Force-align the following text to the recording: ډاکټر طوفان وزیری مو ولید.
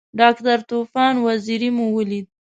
ډاکټر 0.19 0.57
طوفان 0.69 1.13
وزیری 1.25 1.69
مو 1.75 1.85
ولید. 1.97 2.27